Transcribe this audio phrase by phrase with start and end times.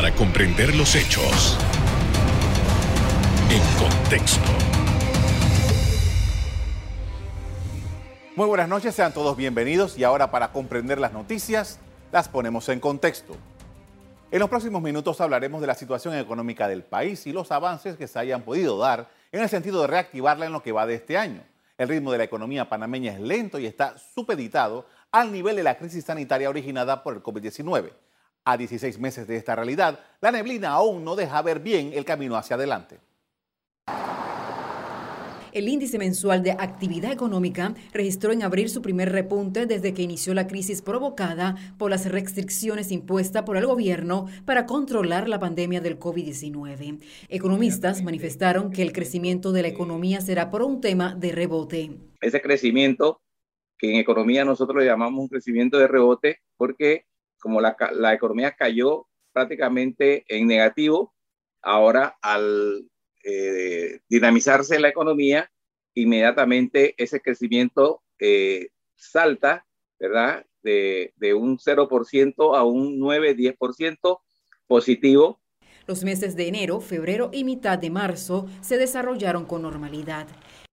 [0.00, 1.58] para comprender los hechos
[3.50, 4.40] en contexto.
[8.34, 11.80] Muy buenas noches, sean todos bienvenidos y ahora para comprender las noticias
[12.12, 13.36] las ponemos en contexto.
[14.30, 18.08] En los próximos minutos hablaremos de la situación económica del país y los avances que
[18.08, 21.18] se hayan podido dar en el sentido de reactivarla en lo que va de este
[21.18, 21.42] año.
[21.76, 25.76] El ritmo de la economía panameña es lento y está supeditado al nivel de la
[25.76, 27.90] crisis sanitaria originada por el COVID-19.
[28.44, 32.36] A 16 meses de esta realidad, la neblina aún no deja ver bien el camino
[32.36, 32.98] hacia adelante.
[35.52, 40.32] El índice mensual de actividad económica registró en abril su primer repunte desde que inició
[40.32, 45.98] la crisis provocada por las restricciones impuestas por el gobierno para controlar la pandemia del
[45.98, 47.00] COVID-19.
[47.28, 51.90] Economistas manifestaron que el crecimiento de la economía será por un tema de rebote.
[52.20, 53.20] Ese crecimiento
[53.76, 57.06] que en economía nosotros le llamamos un crecimiento de rebote porque
[57.40, 61.14] como la, la economía cayó prácticamente en negativo,
[61.62, 62.88] ahora al
[63.24, 65.50] eh, dinamizarse la economía,
[65.94, 69.66] inmediatamente ese crecimiento eh, salta,
[69.98, 70.46] ¿verdad?
[70.62, 74.20] De, de un 0% a un 9-10%
[74.66, 75.40] positivo.
[75.86, 80.28] Los meses de enero, febrero y mitad de marzo se desarrollaron con normalidad.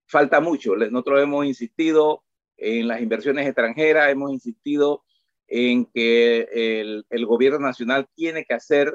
[0.06, 0.76] Falta mucho.
[0.76, 2.22] Nosotros hemos insistido
[2.56, 5.04] en las inversiones extranjeras, hemos insistido
[5.48, 8.92] en que el, gobierno nacional tiene que hacer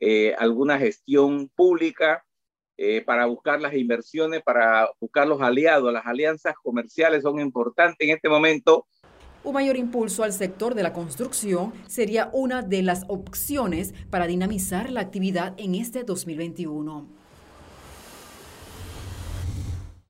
[0.00, 2.24] eh, alguna gestión pública
[2.78, 5.92] eh, para buscar las inversiones, para buscar los aliados.
[5.92, 8.86] Las alianzas comerciales son importantes en este momento.
[9.44, 14.90] Un mayor impulso al sector de la construcción sería una de las opciones para dinamizar
[14.90, 17.15] la actividad en este 2021.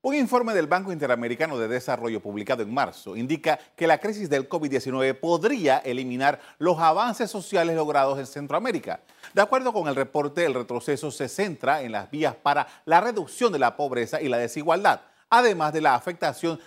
[0.06, 4.48] Un informe del Banco Interamericano de Desarrollo publicado en marzo indica que la crisis del
[4.48, 9.00] COVID-19 podría eliminar los avances sociales logrados en Centroamérica.
[9.34, 13.52] De acuerdo con el reporte, el retroceso se centra en las vías para la reducción
[13.52, 16.60] de la pobreza y la desigualdad, además de la afectación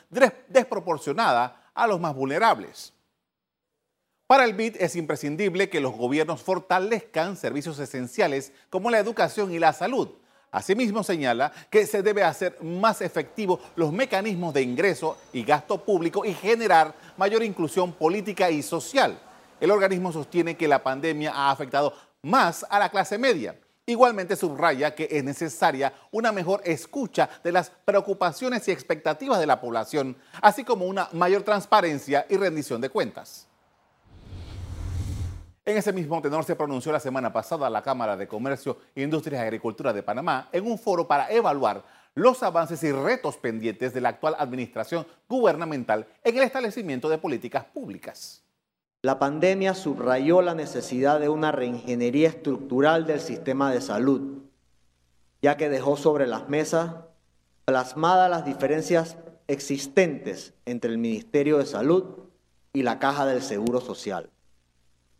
[0.49, 2.91] desproporcionada a los más vulnerables.
[4.27, 9.59] Para el BID es imprescindible que los gobiernos fortalezcan servicios esenciales como la educación y
[9.59, 10.09] la salud
[10.51, 16.25] Asimismo señala que se debe hacer más efectivos los mecanismos de ingreso y gasto público
[16.25, 19.19] y generar mayor inclusión política y social.
[19.59, 21.93] El organismo sostiene que la pandemia ha afectado
[22.23, 23.55] más a la clase media.
[23.85, 29.59] Igualmente subraya que es necesaria una mejor escucha de las preocupaciones y expectativas de la
[29.59, 33.48] población, así como una mayor transparencia y rendición de cuentas.
[35.65, 39.45] En ese mismo tenor se pronunció la semana pasada la Cámara de Comercio, Industrias y
[39.45, 41.83] Agricultura de Panamá en un foro para evaluar
[42.15, 47.65] los avances y retos pendientes de la actual administración gubernamental en el establecimiento de políticas
[47.65, 48.43] públicas.
[49.01, 54.39] La pandemia subrayó la necesidad de una reingeniería estructural del sistema de salud,
[55.41, 56.95] ya que dejó sobre las mesas
[57.63, 62.03] plasmadas las diferencias existentes entre el Ministerio de Salud
[62.73, 64.29] y la Caja del Seguro Social.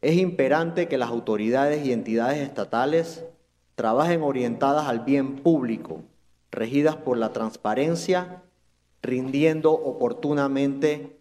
[0.01, 3.25] Es imperante que las autoridades y entidades estatales
[3.75, 6.01] trabajen orientadas al bien público,
[6.51, 8.41] regidas por la transparencia,
[9.01, 11.17] rindiendo oportunamente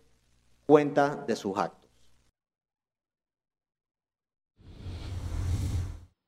[0.67, 1.91] cuenta de sus actos.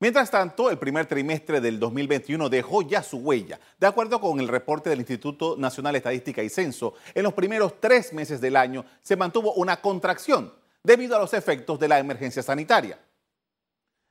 [0.01, 3.61] Mientras tanto, el primer trimestre del 2021 dejó ya su huella.
[3.79, 7.81] De acuerdo con el reporte del Instituto Nacional de Estadística y Censo, en los primeros
[7.81, 12.43] tres meses del año se mantuvo una contracción debido a los efectos de la emergencia
[12.43, 12.99] sanitaria.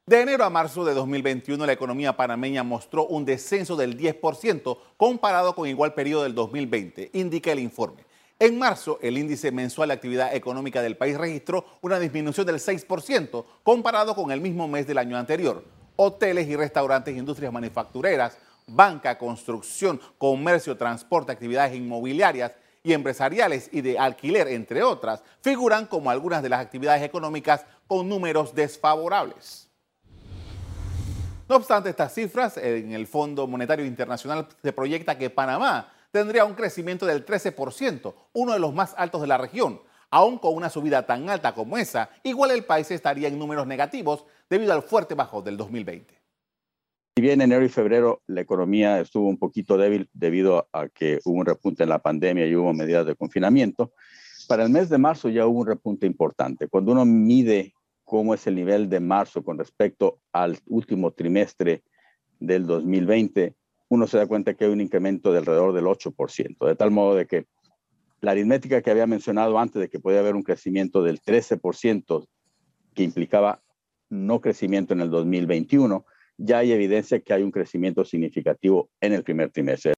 [0.06, 5.53] De enero a marzo de 2021, la economía panameña mostró un descenso del 10% comparado
[5.53, 8.06] con igual periodo del 2020, indica el informe.
[8.40, 13.46] En marzo, el índice mensual de actividad económica del país registró una disminución del 6%
[13.63, 15.63] comparado con el mismo mes del año anterior.
[15.97, 22.53] Hoteles y restaurantes, industrias manufactureras, banca, construcción, comercio, transporte, actividades inmobiliarias
[22.84, 28.08] y empresariales y de alquiler, entre otras, figuran como algunas de las actividades económicas con
[28.08, 29.70] números desfavorables.
[31.50, 36.54] No obstante estas cifras, en el Fondo Monetario Internacional se proyecta que Panamá tendría un
[36.54, 39.82] crecimiento del 13%, uno de los más altos de la región.
[40.12, 44.25] Aún con una subida tan alta como esa, igual el país estaría en números negativos
[44.50, 46.19] debido al fuerte bajo del 2020.
[47.19, 51.36] Si bien enero y febrero la economía estuvo un poquito débil debido a que hubo
[51.36, 53.92] un repunte en la pandemia y hubo medidas de confinamiento,
[54.48, 56.69] para el mes de marzo ya hubo un repunte importante.
[56.69, 57.74] Cuando uno mide
[58.06, 61.83] cómo es el nivel de marzo con respecto al último trimestre
[62.39, 63.54] del 2020,
[63.89, 67.15] uno se da cuenta que hay un incremento de alrededor del 8%, de tal modo
[67.15, 67.48] de que
[68.22, 72.25] la aritmética que había mencionado antes de que podía haber un crecimiento del 13%
[72.94, 73.62] que implicaba
[74.07, 76.06] no crecimiento en el 2021,
[76.39, 79.94] ya hay evidencia que hay un crecimiento significativo en el primer trimestre.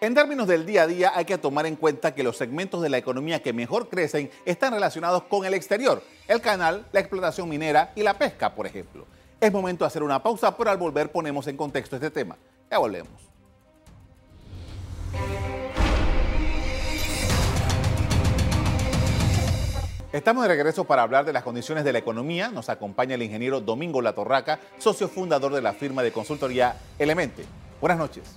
[0.00, 2.88] En términos del día a día hay que tomar en cuenta que los segmentos de
[2.88, 7.92] la economía que mejor crecen están relacionados con el exterior, el canal, la explotación minera
[7.94, 9.04] y la pesca, por ejemplo.
[9.38, 12.38] Es momento de hacer una pausa, pero al volver ponemos en contexto este tema.
[12.70, 13.29] Ya volvemos.
[20.12, 22.50] Estamos de regreso para hablar de las condiciones de la economía.
[22.50, 27.44] Nos acompaña el ingeniero Domingo Latorraca, socio fundador de la firma de consultoría Elemente.
[27.80, 28.36] Buenas noches.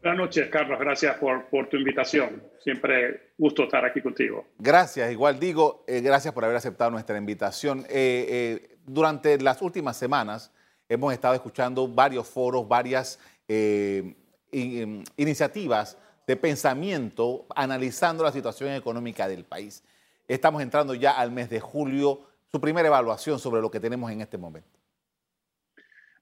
[0.00, 0.78] Buenas noches, Carlos.
[0.78, 2.40] Gracias por, por, tu invitación.
[2.62, 4.46] Siempre gusto estar aquí contigo.
[4.60, 5.10] Gracias.
[5.10, 7.80] Igual digo, eh, gracias por haber aceptado nuestra invitación.
[7.88, 10.52] Eh, eh, durante las últimas semanas
[10.88, 13.18] hemos estado escuchando varios foros, varias
[13.48, 19.82] in, iniciativas de pensamiento analizando la situación económica del país.
[20.30, 22.20] Estamos entrando ya al mes de julio.
[22.46, 24.78] Su primera evaluación sobre lo que tenemos en este momento.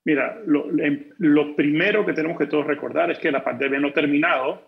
[0.02, 4.62] Mira, lo, primero que tenemos que todos recordar es que la pandemia no ha terminado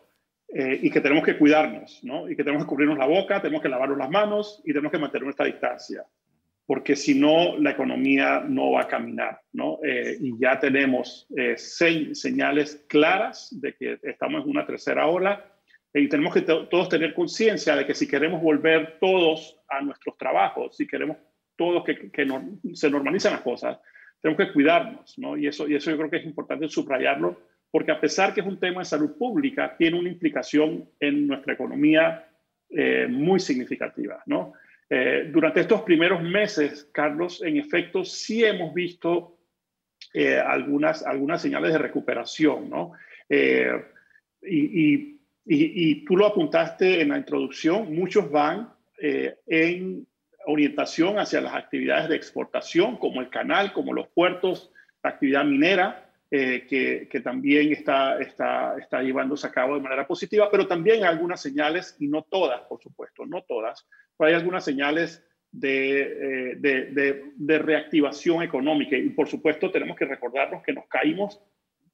[0.47, 2.29] eh, y que tenemos que cuidarnos, ¿no?
[2.29, 4.99] Y que tenemos que cubrirnos la boca, tenemos que lavarnos las manos y tenemos que
[4.99, 6.05] mantener nuestra distancia,
[6.67, 9.79] porque si no, la economía no va a caminar, ¿no?
[9.83, 15.43] Eh, y ya tenemos eh, seis señales claras de que estamos en una tercera ola
[15.93, 20.77] y tenemos que todos tener conciencia de que si queremos volver todos a nuestros trabajos,
[20.77, 21.17] si queremos
[21.57, 22.27] todos que, que
[22.75, 23.79] se normalicen las cosas,
[24.21, 25.37] tenemos que cuidarnos, ¿no?
[25.37, 27.41] Y eso, y eso yo creo que es importante subrayarlo,
[27.71, 31.55] porque a pesar que es un tema de salud pública, tiene una implicación en nuestra
[31.55, 32.29] economía
[32.69, 34.53] eh, muy significativa, ¿no?
[34.89, 39.39] Eh, durante estos primeros meses, Carlos, en efecto, sí hemos visto
[40.13, 42.93] eh, algunas, algunas señales de recuperación, ¿no?
[43.29, 43.75] Y,
[44.43, 45.20] y,
[45.53, 50.07] y, tú lo apuntaste en la introducción, muchos van en
[50.47, 54.71] orientación hacia las actividades de exportación, como el canal, como los puertos,
[55.03, 60.07] la actividad minera, eh, que, que, también está, está, está llevándose a cabo de manera
[60.07, 63.87] positiva, pero también algunas señales, y no todas, por supuesto, no todas,
[64.17, 68.97] pero hay algunas señales de, eh, de, de, de, reactivación económica.
[68.97, 71.41] Y por supuesto tenemos que recordarnos que nos caímos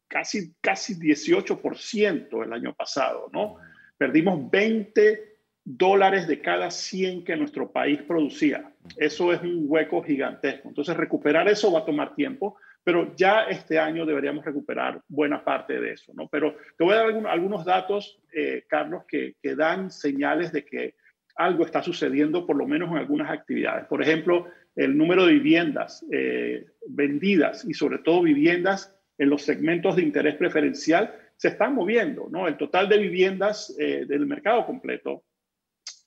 [0.09, 3.57] casi, casi 18% el año pasado, ¿no?
[3.99, 8.73] Perdimos 20 dólares de cada 100 que nuestro país producía.
[8.97, 10.69] Eso es un hueco gigantesco.
[10.69, 15.81] Entonces, recuperar eso va a tomar tiempo, pero ya este año deberíamos recuperar buena parte
[15.81, 16.29] de eso, ¿no?
[16.29, 20.95] Pero te voy a dar algunos datos, eh, Carlos, que, que, dan señales de que
[21.35, 23.87] algo está sucediendo, por lo menos en algunas actividades.
[23.87, 29.97] Por ejemplo, el número de viviendas eh, vendidas y sobre todo viviendas en los segmentos
[29.97, 32.49] de interés preferencial se están moviendo, ¿no?
[32.49, 35.25] El total de viviendas eh, del mercado completo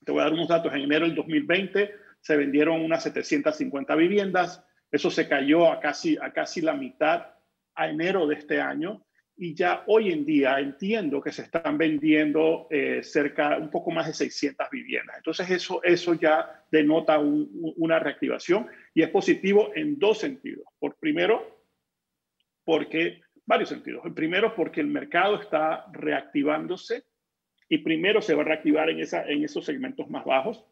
[0.03, 0.73] te voy a dar unos datos.
[0.73, 4.63] En enero del 2020 se vendieron unas 750 viviendas.
[4.91, 7.27] Eso se cayó a casi, a casi la mitad
[7.75, 9.05] a enero de este año.
[9.37, 14.07] Y ya hoy en día entiendo que se están vendiendo eh, cerca, un poco más
[14.07, 15.17] de 600 viviendas.
[15.17, 20.65] Entonces eso, eso ya denota una reactivación y es positivo en dos sentidos.
[20.77, 21.58] Por primero,
[22.69, 24.05] porque, varios sentidos.
[24.05, 27.03] El primero, porque el mercado está reactivándose
[27.67, 30.63] y primero se va a reactivar en, esa, en esos segmentos más bajos.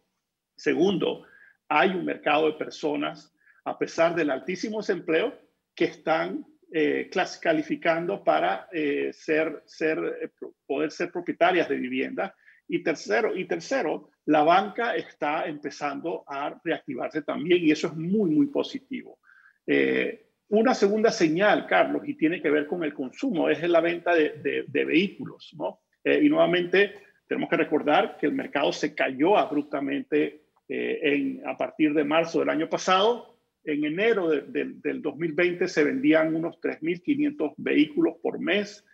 [0.56, 1.26] Segundo,
[1.68, 3.36] hay un mercado de personas,
[3.66, 5.34] a pesar del altísimo desempleo,
[5.74, 7.10] que están eh,
[7.42, 10.30] calificando para eh, ser, ser, eh,
[10.68, 12.36] poder ser propietarias de vivienda.
[12.68, 18.30] Y tercero, y tercero, la banca está empezando a reactivarse también y eso es muy,
[18.30, 19.18] muy positivo.
[20.50, 24.34] Una segunda señal, Carlos, y tiene que ver con el consumo, es la venta de,
[24.42, 25.82] de, de vehículos, ¿no?
[26.08, 26.94] Eh, y nuevamente
[27.28, 32.40] tenemos que recordar que el mercado se cayó abruptamente eh, en, a partir de marzo
[32.40, 33.38] del año pasado.
[33.66, 38.86] En enero del 2020 se vendían unos 3.500 vehículos por mes.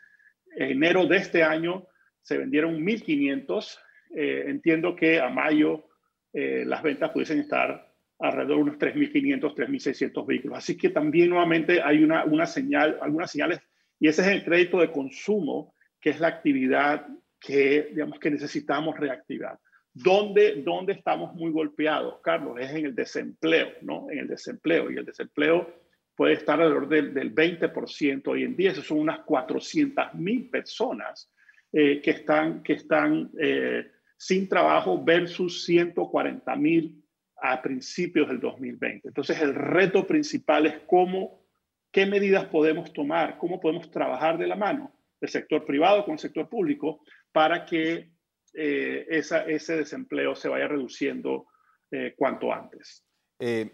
[0.55, 1.85] En enero de este año
[2.23, 3.77] se vendieron 1.500.
[4.15, 5.87] Eh, entiendo que a mayo
[6.33, 10.57] las ventas pudiesen estar alrededor de unos 3.500, 3.600 vehículos.
[10.57, 13.59] Así que también nuevamente hay una, una señal, algunas señales,
[13.99, 17.07] y ese es el crédito de consumo que es la actividad
[17.39, 19.57] que, digamos, que necesitamos reactivar.
[19.93, 22.57] ¿Dónde, ¿Dónde estamos muy golpeados, Carlos?
[22.59, 24.09] Es en el desempleo, ¿no?
[24.09, 24.89] En el desempleo.
[24.89, 25.83] Y el desempleo
[26.15, 28.71] puede estar alrededor del, del 20% hoy en día.
[28.71, 31.31] Eso son unas 400 mil personas
[31.71, 37.02] eh, que están, que están eh, sin trabajo versus 140 mil
[37.45, 39.09] a principios del 2020.
[39.09, 41.45] Entonces, el reto principal es cómo,
[41.91, 46.19] qué medidas podemos tomar, cómo podemos trabajar de la mano del sector privado con el
[46.19, 47.01] sector público
[47.33, 48.11] para que
[48.53, 51.47] eh, esa, ese desempleo se vaya reduciendo
[51.91, 53.03] eh, cuanto antes.
[53.39, 53.69] Eh,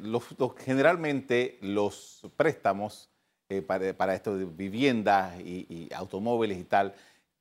[0.00, 0.24] los,
[0.58, 3.12] generalmente los préstamos
[3.68, 6.94] para, para, esto de viviendas y, automóviles y tal,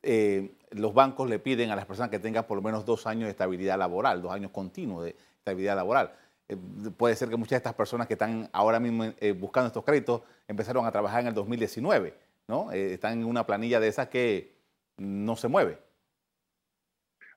[0.04, 3.32] los bancos le piden a las personas que tengan por lo menos dos años de
[3.32, 6.14] estabilidad laboral, dos años continuos de estabilidad laboral.
[6.50, 6.58] Eh,
[6.98, 10.22] puede ser que muchas de estas personas que están ahora mismo eh, buscando estos créditos
[10.48, 12.14] empezaron a trabajar en el 2019,
[12.48, 12.72] ¿no?
[12.72, 14.54] Eh, están en una planilla de esas que
[14.98, 15.78] no se mueve.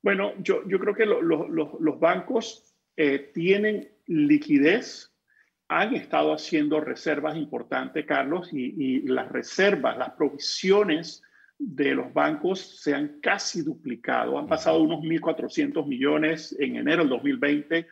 [0.02, 2.74] Bueno, yo, creo que los bancos
[3.34, 5.12] tienen liquidez,
[5.68, 11.24] han estado haciendo reservas importantes, Carlos, y las reservas, las provisiones
[11.58, 14.38] de los bancos se han casi duplicado.
[14.38, 17.86] Han pasado unos 1.400 millones en enero del 2020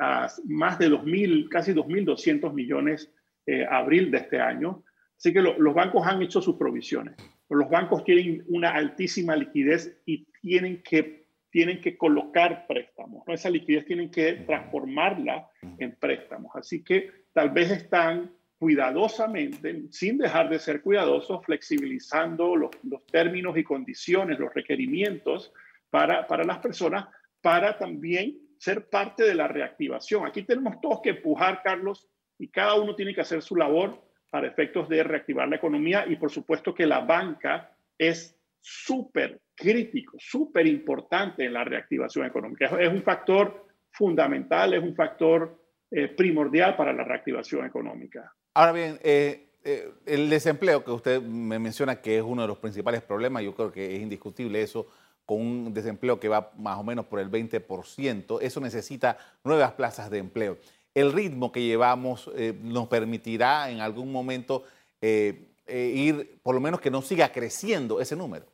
[0.00, 3.12] a, más de 2.000, casi 2.200 millones
[3.46, 4.84] eh, abril de este año.
[5.16, 7.16] Así que los bancos han hecho sus provisiones.
[7.48, 13.22] Los bancos tienen una altísima liquidez y tienen que, tienen que colocar préstamos.
[13.26, 13.32] ¿no?
[13.32, 15.48] Esa liquidez tienen que transformarla
[15.78, 16.54] en préstamos.
[16.54, 23.56] Así que tal vez están cuidadosamente, sin dejar de ser cuidadosos, flexibilizando los, los términos
[23.56, 25.52] y condiciones, los requerimientos
[25.90, 27.06] para, para las personas,
[27.40, 30.26] para también ser parte de la reactivación.
[30.26, 32.08] Aquí tenemos todos que empujar, Carlos,
[32.38, 36.16] y cada uno tiene que hacer su labor para efectos de reactivar la economía y
[36.16, 42.66] por supuesto que la banca es súper crítico, súper importante en la reactivación económica.
[42.78, 48.34] Es un factor fundamental, es un factor eh, primordial para la reactivación económica.
[48.56, 52.56] Ahora bien, eh, eh, el desempleo que usted me menciona que es uno de los
[52.56, 54.86] principales problemas, yo creo que es indiscutible eso,
[55.26, 60.08] con un desempleo que va más o menos por el 20%, eso necesita nuevas plazas
[60.08, 60.56] de empleo.
[60.94, 64.64] El ritmo que llevamos eh, nos permitirá en algún momento
[65.02, 68.46] ir, por lo menos que no siga creciendo ese número.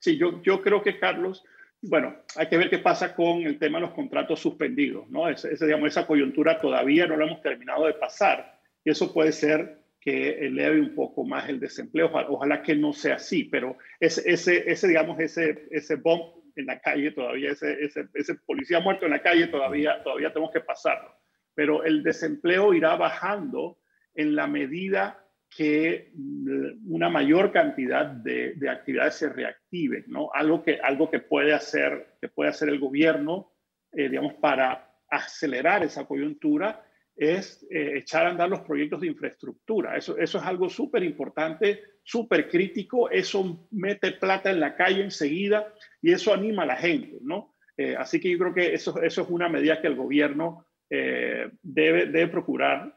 [0.00, 1.44] Sí, yo, yo creo que, Carlos,
[1.80, 5.26] bueno, hay que ver qué pasa con el tema de los contratos suspendidos, ¿no?
[5.28, 8.55] digamos, esa coyuntura todavía no la hemos terminado de pasar
[8.86, 12.08] y eso puede ser que eleve un poco más el desempleo.
[12.28, 16.22] Ojalá, que no sea así, pero ese, ese, ese digamos, ese, ese bomb
[16.54, 20.52] en la calle todavía, ese, ese, ese, policía muerto en la calle todavía, todavía tenemos
[20.52, 21.10] que pasarlo.
[21.52, 23.80] Pero el desempleo irá bajando
[24.14, 30.30] en la medida que mm, una mayor cantidad de, de, actividades se reactiven, ¿no?
[30.32, 33.50] Algo que, algo que puede hacer, que puede hacer el gobierno,
[33.90, 36.85] eh, digamos, para acelerar esa coyuntura
[37.16, 39.96] es eh, echar a andar los proyectos de infraestructura.
[39.96, 45.72] Eso, eso es algo súper importante, súper crítico, eso mete plata en la calle enseguida
[46.02, 47.54] y eso anima a la gente, ¿no?
[47.76, 51.50] Eh, así que yo creo que eso, eso es una medida que el gobierno eh,
[51.62, 52.95] debe, debe procurar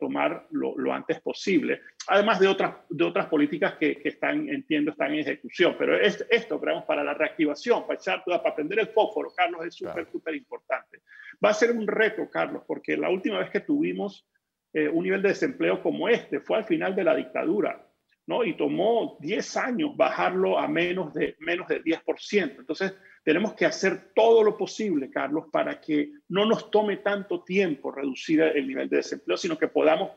[0.00, 4.92] tomar lo, lo, antes posible, además de otras, de otras políticas que, que, están, entiendo,
[4.92, 5.76] están en ejecución.
[5.78, 9.74] Pero es, esto, creemos, para la reactivación, para, echar, para prender el fósforo, Carlos, es
[9.74, 11.02] súper, súper importante.
[11.44, 14.26] Va a ser un reto, Carlos, porque la última vez que tuvimos
[14.72, 17.85] eh, un nivel de desempleo como este fue al final de la dictadura,
[18.26, 18.44] ¿no?
[18.44, 22.56] Y tomó 10 años bajarlo a menos de, menos de 10%.
[22.58, 27.90] Entonces, tenemos que hacer todo lo posible, Carlos, para que no nos tome tanto tiempo
[27.90, 30.10] reducir el nivel de desempleo, sino que podamos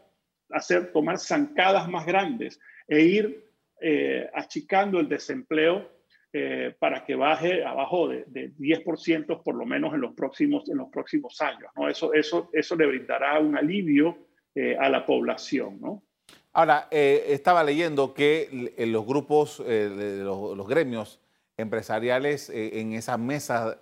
[0.49, 3.49] hacer, tomar zancadas más grandes e ir
[3.81, 5.89] eh, achicando el desempleo
[6.33, 10.89] eh, para que baje abajo de, 10% por lo menos en los próximos, en los
[10.89, 11.71] próximos años.
[11.75, 11.89] ¿no?
[11.89, 15.79] Eso, eso, eso le brindará un alivio eh, a la población.
[15.79, 16.03] ¿no?
[16.53, 21.19] Ahora, eh, estaba leyendo que los grupos, los, los, gremios
[21.57, 23.77] empresariales en esas mesas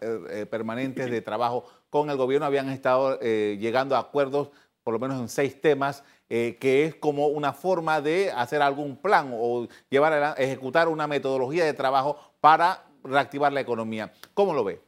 [0.49, 4.49] permanentes de trabajo con el gobierno habían estado llegando a acuerdos
[4.83, 9.31] por lo menos en seis temas, que es como una forma de hacer algún plan
[9.33, 14.11] o llevar a ejecutar una metodología de trabajo para reactivar la economía.
[14.33, 14.79] ¿Cómo lo ve?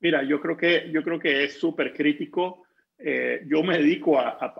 [0.00, 2.63] Mira, yo creo que, yo creo que es súper crítico.
[3.06, 4.54] Eh, yo me dedico a,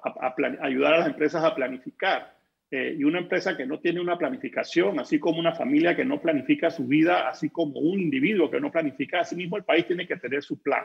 [0.60, 2.36] ayudar a las empresas a planificar.
[2.70, 6.20] Eh, y una empresa que no tiene una planificación, así como una familia que no
[6.20, 10.06] planifica su vida, así como un individuo que no planifica, así mismo el país tiene
[10.06, 10.84] que tener su plan.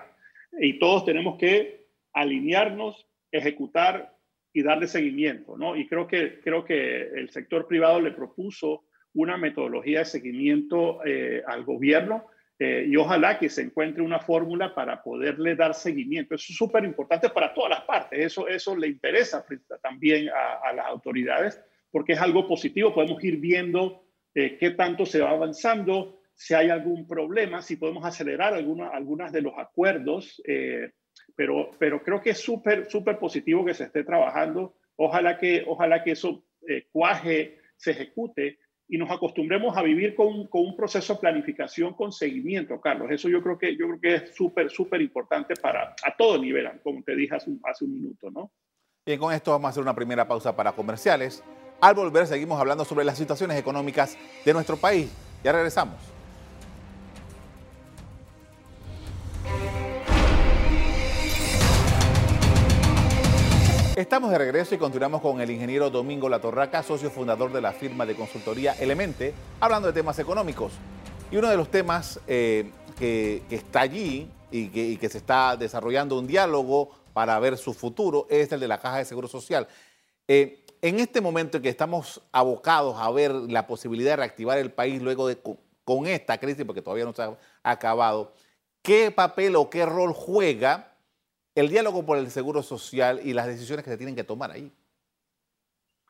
[0.58, 4.16] Y todos tenemos que alinearnos, ejecutar
[4.54, 5.76] y darle seguimiento, ¿no?
[5.76, 11.44] Y creo que, creo que el sector privado le propuso una metodología de seguimiento eh,
[11.46, 12.28] al gobierno
[12.62, 16.36] eh, y ojalá que se encuentre una fórmula para poderle dar seguimiento.
[16.36, 18.20] Eso es súper importante para todas las partes.
[18.20, 19.46] Eso, eso le interesa
[19.82, 22.94] también a, las autoridades porque es algo positivo.
[22.94, 24.04] Podemos ir viendo
[24.36, 29.32] eh, qué tanto se va avanzando, si hay algún problema, si podemos acelerar algunas algunas
[29.32, 30.42] de los acuerdos.
[31.36, 34.76] pero, pero creo que es súper, súper positivo que se esté trabajando.
[34.98, 36.44] Ojalá que, ojalá que eso
[36.92, 38.60] cuaje, se ejecute
[38.90, 43.12] y nos acostumbremos a vivir con, con, un proceso de planificación con seguimiento, Carlos.
[43.12, 46.68] Eso yo creo que, yo creo que es súper, súper importante para a todo nivel,
[46.84, 48.52] como te dije hace un, hace un minuto, ¿no?
[49.06, 51.44] Bien, con esto vamos a hacer una primera pausa para comerciales.
[51.80, 55.10] Al volver seguimos hablando sobre las situaciones económicas de nuestro país.
[55.44, 56.19] Ya regresamos.
[64.00, 68.06] Estamos de regreso y continuamos con el ingeniero Domingo Latorraca, socio fundador de la firma
[68.06, 70.72] de consultoría Elemente, hablando de temas económicos.
[71.30, 76.28] Y uno de los temas eh, que, está allí y que, se está desarrollando un
[76.28, 79.68] diálogo para ver su futuro es el de la Caja de Seguro Social.
[80.30, 84.72] Eh, en este momento en que estamos abocados a ver la posibilidad de reactivar el
[84.72, 85.38] país luego de
[85.84, 88.32] con esta crisis, porque todavía no se ha acabado,
[88.82, 90.89] ¿qué papel o qué rol juega
[91.60, 94.72] el diálogo por el seguro social y las decisiones que se tienen que tomar ahí.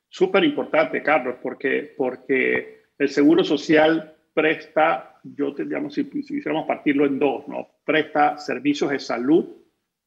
[0.07, 7.05] Súper importante, Carlos, porque, porque el seguro social presta, yo digamos, si, si quisiéramos partirlo
[7.05, 7.67] en dos, ¿no?
[7.83, 9.45] Presta servicios de salud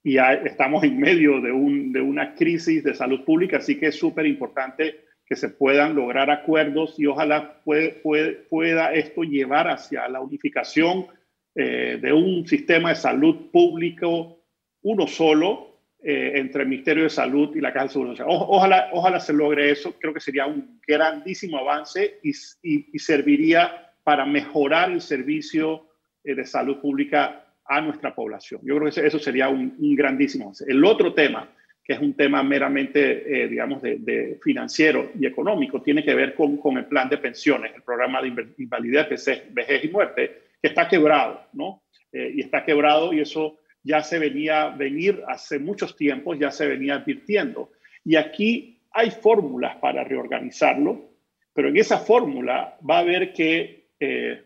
[0.03, 3.99] y estamos en medio de, un, de una crisis de salud pública, así que es
[3.99, 11.07] súper importante que se puedan lograr acuerdos y ojalá pueda esto llevar hacia la unificación
[11.55, 14.42] eh, de un sistema de salud público
[14.83, 15.73] uno solo
[16.05, 18.27] eh, entre el Ministerio de Salud y la Caja de Seguro Social.
[18.29, 22.33] ojalá, ojalá se logre eso, creo que sería un grandísimo avance y,
[22.99, 25.87] serviría para mejorar el servicio
[26.25, 28.61] eh, de salud pública a nuestra población.
[28.65, 30.65] Yo creo que eso sería un, grandísimo avance.
[30.67, 31.49] El otro tema,
[31.85, 36.57] que es un tema meramente, eh, digamos, de, financiero y económico, tiene que ver con,
[36.57, 39.07] con el plan de pensiones, el programa de invalidez,
[39.53, 41.85] vejez y muerte, que está quebrado, ¿no?
[42.13, 46.95] y está quebrado y eso ya se venía venir hace muchos tiempos, ya se venía
[46.95, 47.73] advirtiendo.
[48.05, 51.11] Y aquí hay fórmulas para reorganizarlo,
[51.55, 54.43] pero en esa fórmula va a haber que eh,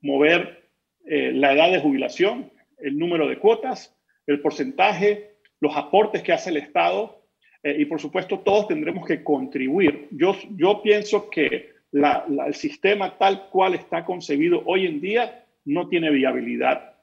[0.00, 0.68] mover
[1.06, 3.94] eh, la edad de jubilación, el número de cuotas,
[4.26, 7.22] el porcentaje, los aportes que hace el Estado
[7.62, 10.08] eh, y por supuesto todos tendremos que contribuir.
[10.10, 16.10] Yo, yo pienso que el sistema tal cual está concebido hoy en día no tiene
[16.10, 16.93] viabilidad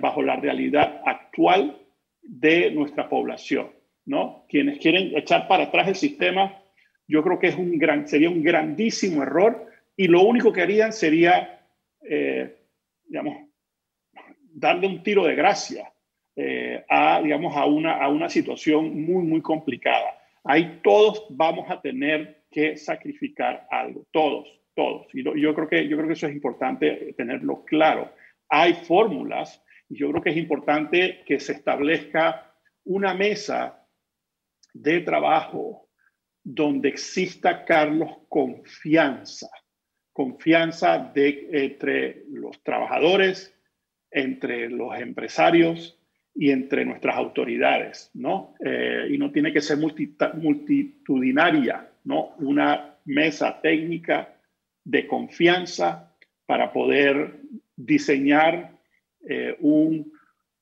[0.00, 1.78] bajo la realidad actual
[2.22, 3.70] de nuestra población.
[4.06, 4.44] ¿no?
[4.48, 6.60] Quienes quieren echar para atrás el sistema,
[7.06, 10.92] yo creo que es un gran, sería un grandísimo error y lo único que harían
[10.92, 11.60] sería,
[12.02, 12.56] eh,
[13.06, 13.48] digamos,
[14.52, 15.92] darle un tiro de gracia
[16.36, 20.18] eh, a, digamos, a, una, a una situación muy, muy complicada.
[20.44, 25.06] Ahí todos vamos a tener que sacrificar algo, todos, todos.
[25.12, 28.10] Y yo, creo que, yo creo que eso es importante tenerlo claro
[28.50, 33.86] hay fórmulas y yo creo que es importante que se establezca una mesa
[34.74, 35.88] de trabajo
[36.42, 39.48] donde exista, Carlos, confianza,
[40.12, 43.54] confianza entre los trabajadores,
[44.10, 45.98] entre los empresarios
[46.34, 48.54] y entre nuestras autoridades, ¿no?
[48.64, 52.34] Eh, y no tiene que ser multitudinaria, ¿no?
[52.38, 54.34] Una mesa técnica
[54.84, 56.14] de confianza
[56.46, 57.40] para poder
[57.86, 58.78] diseñar
[59.28, 60.12] eh, un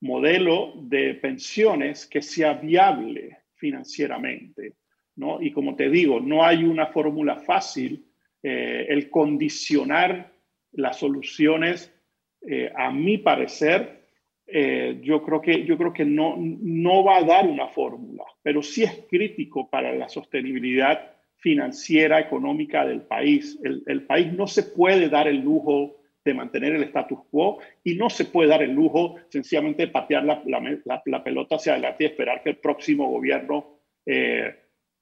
[0.00, 4.74] modelo de pensiones que sea viable financieramente.
[5.16, 5.40] ¿no?
[5.40, 8.04] Y como te digo, no hay una fórmula fácil.
[8.42, 10.32] Eh, el condicionar
[10.72, 11.92] las soluciones,
[12.46, 13.98] eh, a mi parecer,
[15.02, 18.82] yo creo que, yo creo que no, no va a dar una fórmula, pero sí
[18.82, 23.60] es crítico para la sostenibilidad financiera, económica del país.
[23.62, 25.97] El, el país no se puede dar el lujo
[26.28, 30.24] de mantener el status quo y no se puede dar el lujo sencillamente de patear
[30.24, 34.54] la, la, pelota hacia adelante y esperar que el próximo gobierno, eh,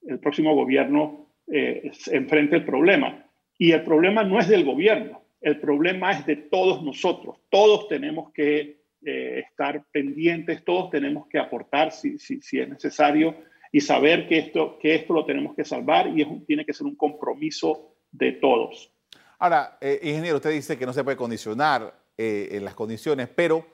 [0.07, 3.25] el próximo gobierno eh, enfrente el problema.
[3.59, 7.39] Y el problema no es del gobierno, el problema es de todos nosotros.
[7.51, 13.35] Todos tenemos que eh, estar pendientes, todos tenemos que aportar si, es necesario
[13.73, 16.97] y saber que esto, que esto lo tenemos que salvar y tiene que ser un
[16.97, 18.93] compromiso de todos.
[19.39, 23.67] Ahora, eh, ingeniero, usted dice que no se puede condicionar eh, en las condiciones, pero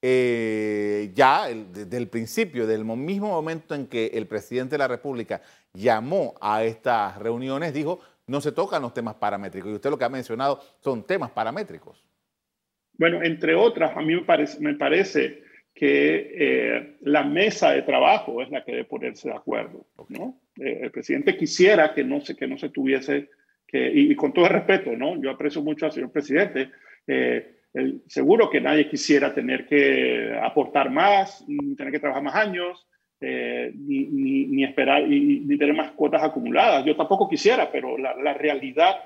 [0.00, 5.42] eh, ya desde el principio, del mismo momento en que el presidente de la República
[5.72, 9.70] llamó a estas reuniones, dijo, no se tocan los temas paramétricos.
[9.70, 12.04] Y usted lo que ha mencionado son temas paramétricos.
[12.96, 15.42] Bueno, entre otras, a mí me parece, me parece
[15.74, 19.86] que la mesa de trabajo es la que debe ponerse de acuerdo.
[20.08, 20.40] ¿no?
[20.56, 23.30] el presidente quisiera que no se, que no se tuviese
[23.72, 25.20] y, con todo el respeto, ¿no?
[25.20, 26.70] Yo aprecio mucho al señor presidente.
[27.06, 27.54] Eh,
[28.06, 31.44] seguro que nadie quisiera tener que aportar más,
[31.76, 32.86] tener que trabajar más años,
[33.20, 34.06] eh, ni,
[34.46, 36.84] ni, esperar y ni tener más cuotas acumuladas.
[36.84, 38.96] Yo tampoco quisiera, pero la, la realidad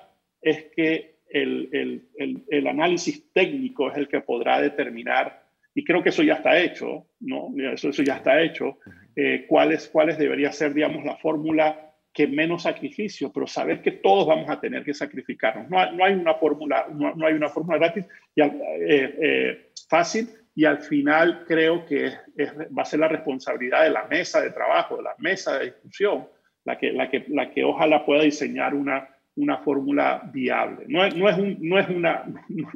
[0.40, 2.02] es que el,
[2.48, 5.42] el, análisis técnico es el que podrá determinar,
[5.74, 7.54] y creo que eso ya está hecho, ¿no?
[7.72, 8.78] Eso, eso ya está hecho,
[9.16, 14.26] eh, cuáles, cuáles debería ser, digamos, la fórmula que menos sacrificio, pero saber que todos
[14.26, 15.70] vamos a tener que sacrificarnos.
[15.70, 18.50] No, no hay una fórmula, no, hay una fórmula gratis y, eh,
[18.88, 22.12] eh, fácil y al final creo que
[22.76, 26.28] va a ser la responsabilidad de la mesa de trabajo, de la mesa de discusión,
[26.64, 30.84] la que, la que, la que ojalá pueda diseñar una, una fórmula viable.
[30.88, 32.24] No es, no, es un, no, es una,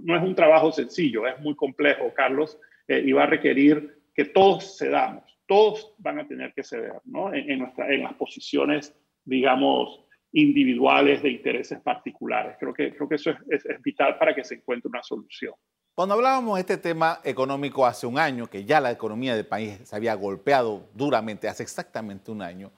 [0.02, 4.24] no es un trabajo sencillo, es muy complejo, Carlos, eh, y va a requerir que
[4.24, 7.32] todos cedamos, todos van a tener que ceder ¿no?
[7.34, 8.94] en, nuestra, en las posiciones,
[9.26, 10.00] digamos,
[10.32, 12.56] individuales de intereses particulares.
[12.58, 15.54] Creo que, creo que eso es, es, vital para que se encuentre una solución.
[15.94, 19.80] Cuando hablábamos de este tema económico hace un año, que ya la economía del país
[19.84, 22.70] se había golpeado duramente, hace exactamente un año,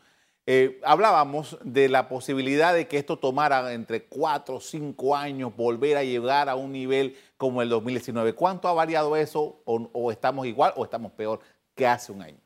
[0.46, 5.98] eh, hablábamos de la posibilidad de que esto tomara entre cuatro o cinco años volver
[5.98, 8.32] a llegar a un nivel como el 2019.
[8.32, 9.60] ¿Cuánto ha variado eso?
[9.66, 11.40] ¿O, estamos igual o estamos peor
[11.74, 12.38] que hace un año?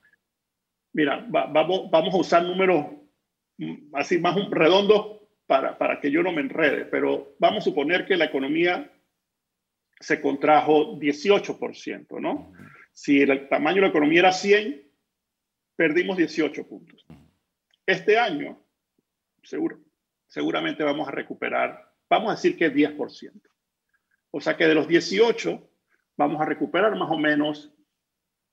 [0.93, 2.87] Mira, vamos, vamos a usar números
[3.95, 8.17] así más redondos para, para que yo no me enrede, pero vamos a suponer que
[8.17, 8.91] la economía
[10.01, 12.53] se contrajo 18%, ¿no?
[12.93, 14.83] Si el tamaño de la economía era 100,
[15.77, 17.07] perdimos 18 puntos.
[17.87, 18.65] Este año,
[19.43, 19.79] seguro,
[20.27, 23.41] seguramente vamos a recuperar, vamos a decir que 10%.
[24.33, 25.71] O sea que de los 18
[26.17, 27.73] vamos a recuperar más o menos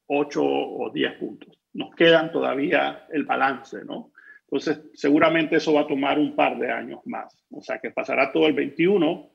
[0.08, 1.60] 8 o 10 puntos.
[1.74, 4.12] Nos quedan todavía el balance, ¿no?
[4.52, 7.38] Entonces, seguramente eso va a tomar un par de años más.
[7.52, 9.30] O sea que pasará todo el 21,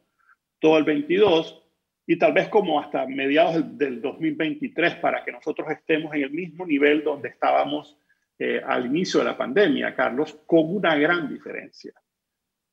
[0.59, 1.63] todo el 22
[2.05, 6.67] y tal vez como hasta mediados del 2023 para que nosotros estemos en el mismo
[6.67, 7.97] nivel donde estábamos
[8.41, 11.93] eh, al inicio de la pandemia, Carlos, con una gran diferencia.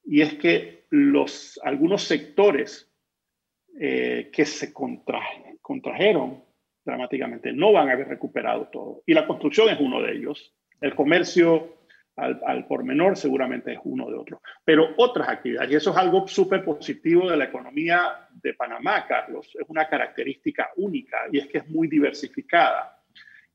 [0.04, 2.92] Y es que los, algunos sectores
[3.80, 6.44] eh, que se contrajeron
[6.84, 9.04] dramáticamente no van a haber recuperado todo.
[9.06, 10.56] Y la construcción es uno de ellos.
[10.82, 11.81] El comercio
[12.18, 14.42] al, por menor seguramente es uno de otros.
[14.64, 19.50] Pero otras actividades, y eso es algo súper positivo de la economía de Panamá, Carlos,
[19.60, 22.98] es una característica única y es que es muy diversificada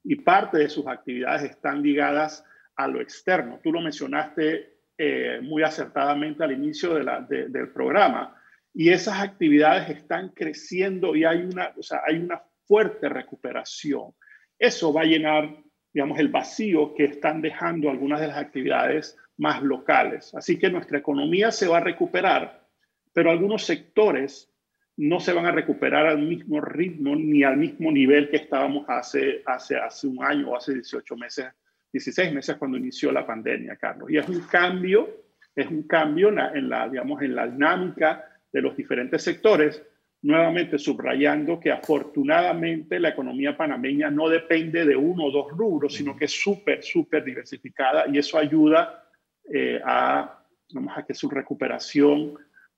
[0.03, 2.45] y parte de sus actividades están ligadas
[2.77, 3.61] a lo externo.
[3.63, 8.41] Tú lo mencionaste eh, muy acertadamente al inicio del programa
[8.73, 14.13] y esas actividades están creciendo y hay una, o sea, hay una fuerte recuperación.
[14.59, 15.57] Eso va a llenar,
[15.97, 20.35] digamos, el vacío que están dejando algunas de las actividades más locales.
[20.35, 22.69] Así que nuestra economía se va a recuperar,
[23.15, 24.53] pero algunos sectores
[24.99, 29.41] no se van a recuperar al mismo ritmo ni al mismo nivel que estábamos hace,
[29.47, 31.47] hace, hace un año o hace 18 meses,
[31.91, 34.11] 16 meses cuando inició la pandemia, Carlos.
[34.11, 38.77] Y es un cambio, es un cambio en la, digamos, en la dinámica de los
[38.77, 39.83] diferentes sectores,
[40.27, 46.17] nuevamente subrayando que afortunadamente la economía panameña no depende de uno o dos rubros, sino
[46.17, 49.05] que es súper, súper diversificada y eso ayuda
[49.49, 52.35] eh, a, vamos, a que su recuperación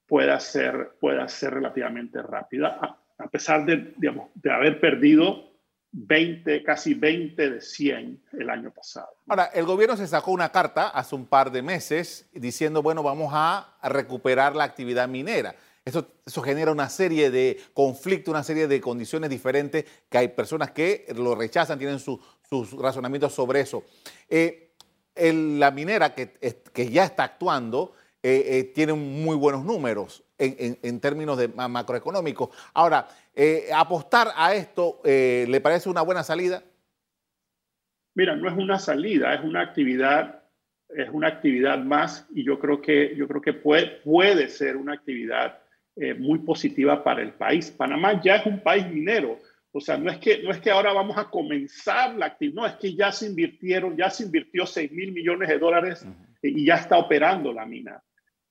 [0.07, 5.49] pueda ser, pueda ser relativamente rápida, a, pesar de, digamos, de haber perdido
[5.93, 9.09] 20, casi 20 de 100 el año pasado.
[9.27, 13.31] Ahora, el gobierno se sacó una carta hace un par de meses diciendo, bueno, vamos
[13.33, 15.55] a, recuperar la actividad minera.
[15.89, 20.73] Eso, eso, genera una serie de conflictos, una serie de condiciones diferentes que hay personas
[20.73, 22.21] que lo rechazan, tienen sus
[22.79, 23.85] razonamientos sobre eso.
[24.29, 24.75] Eh,
[25.17, 26.33] la minera que,
[26.75, 32.51] que ya está actuando eh, eh, tienen muy buenos números en, términos de macroeconómicos.
[32.75, 33.09] Ahora,
[33.75, 36.63] apostar a esto, ¿le parece una buena salida?
[38.15, 40.43] Mira, no es una salida, es una actividad,
[40.91, 44.93] es una actividad más y yo creo que, yo creo que puede, puede ser una
[44.93, 45.63] actividad
[46.19, 47.71] muy positiva para el país.
[47.71, 49.39] Panamá ya es un país minero.
[49.73, 52.67] O sea, no es que, no es que ahora vamos a comenzar la actividad, no,
[52.67, 56.07] es que ya se invirtieron, ya se invirtió 6 mil millones de dólares
[56.43, 58.03] y ya está operando la mina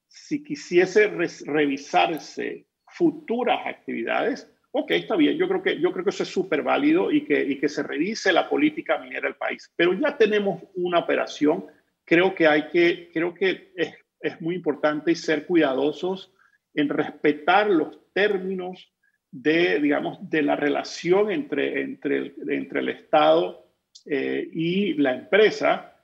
[0.07, 1.07] si quisiese
[1.45, 6.63] revisarse futuras actividades, ok, está bien, yo creo que, yo creo que eso es súper
[6.63, 9.71] válido y que, y que se revise la política minera del país.
[9.75, 11.65] Pero ya tenemos una operación,
[12.05, 16.33] creo que hay que, creo que es, es muy importante ser cuidadosos
[16.77, 18.93] en respetar los términos
[19.29, 22.33] de, digamos, de la relación entre, entre,
[22.79, 23.67] el, Estado
[24.05, 25.97] eh, y la empresa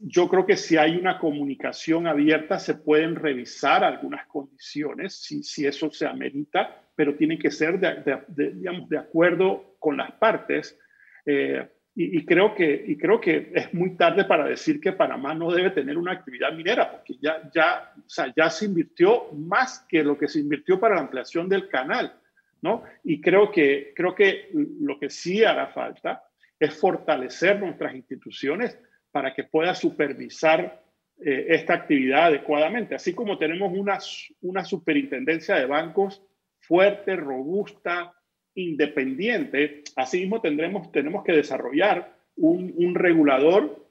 [0.00, 5.66] yo creo que si hay una comunicación abierta, se pueden revisar algunas condiciones, si, si
[5.66, 10.78] eso se amerita, pero tiene que ser de, digamos, de acuerdo con las partes.
[11.26, 11.68] Eh,
[12.00, 15.70] y, creo que, y creo que es muy tarde para decir que Panamá no debe
[15.70, 20.16] tener una actividad minera, porque ya, ya, o sea, ya se invirtió más que lo
[20.16, 22.14] que se invirtió para la ampliación del canal.
[22.62, 22.84] ¿no?
[23.02, 26.22] Y creo que, creo que lo que sí hará falta
[26.60, 28.78] es fortalecer nuestras instituciones
[29.10, 30.80] para que pueda supervisar
[31.20, 32.94] eh, esta actividad adecuadamente.
[32.94, 33.98] Así como tenemos una,
[34.42, 36.22] una superintendencia de bancos
[36.60, 38.14] fuerte, robusta,
[38.58, 43.88] independiente, asimismo tendremos, tenemos que desarrollar un, regulador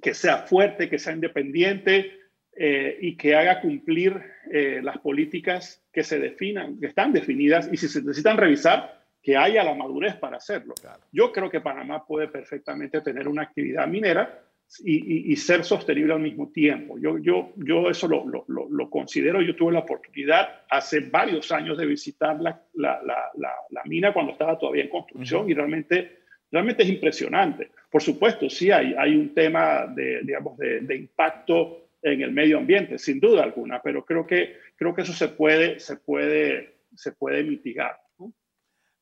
[0.00, 2.12] que sea fuerte, que sea independiente
[2.56, 4.20] eh, y que haga cumplir
[4.52, 9.36] eh, las políticas que se definan, que están definidas y si se necesitan revisar, que
[9.36, 10.74] haya la madurez para hacerlo.
[11.12, 14.42] Yo creo que Panamá puede perfectamente tener una actividad minera
[14.84, 16.98] y, ser sostenible al mismo tiempo.
[16.98, 19.40] Yo, yo, yo eso lo, lo, lo, considero.
[19.40, 24.58] Yo tuve la oportunidad hace varios años de visitar la, la, la, mina cuando estaba
[24.58, 26.18] todavía en construcción y realmente,
[26.50, 27.70] realmente es impresionante.
[27.90, 32.58] Por supuesto, sí hay, hay un tema de, digamos, de, de, impacto en el medio
[32.58, 37.12] ambiente, sin duda alguna, pero creo que, creo que eso se puede, se puede, se
[37.12, 37.98] puede mitigar.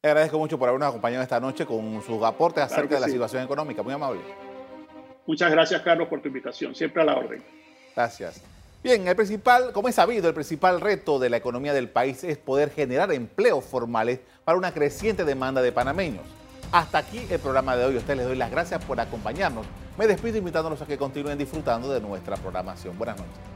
[0.03, 3.43] Le agradezco mucho por habernos acompañado esta noche con sus aportes acerca de la situación
[3.43, 3.83] económica.
[3.83, 4.21] Muy amable.
[5.27, 6.75] Muchas gracias, Carlos, por tu invitación.
[6.75, 7.43] Siempre a la orden.
[7.95, 8.41] Gracias.
[8.83, 12.39] Bien, el principal, como es sabido, el principal reto de la economía del país es
[12.39, 16.25] poder generar empleos formales para una creciente demanda de panameños.
[16.71, 17.95] Hasta aquí el programa de hoy.
[17.97, 19.67] A ustedes les doy las gracias por acompañarnos.
[19.99, 22.97] Me despido invitándolos a que continúen disfrutando de nuestra programación.
[22.97, 23.56] Buenas noches.